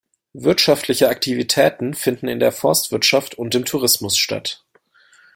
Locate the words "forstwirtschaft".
2.51-3.35